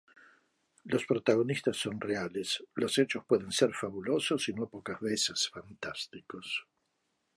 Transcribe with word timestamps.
Los 0.83 1.05
protagonistas 1.05 1.77
son 1.77 2.01
reales; 2.01 2.63
los 2.73 2.97
hechos 2.97 3.23
pueden 3.23 3.51
ser 3.51 3.71
fabulosos 3.75 4.49
y 4.49 4.53
no 4.53 4.67
pocas 4.67 4.99
veces 4.99 5.47
fantásticos. 5.53 6.65